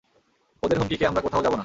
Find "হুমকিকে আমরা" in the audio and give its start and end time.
0.79-1.21